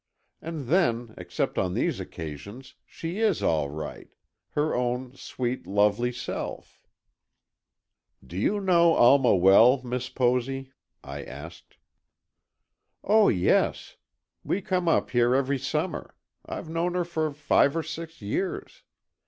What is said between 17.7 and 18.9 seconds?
or six years.